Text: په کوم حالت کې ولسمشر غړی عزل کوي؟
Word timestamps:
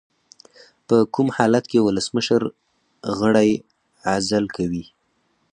په 0.87 0.95
کوم 1.13 1.27
حالت 1.37 1.63
کې 1.71 1.79
ولسمشر 1.87 2.41
غړی 3.19 3.51
عزل 4.15 4.45
کوي؟ 4.55 4.83